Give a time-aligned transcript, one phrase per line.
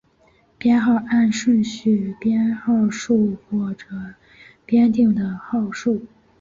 [0.57, 3.85] 编号按顺序编号数或者
[4.65, 6.03] 编定的号数。